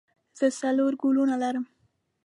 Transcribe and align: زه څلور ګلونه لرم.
زه 0.37 0.45
څلور 0.59 0.91
ګلونه 1.01 1.35
لرم. 1.43 1.65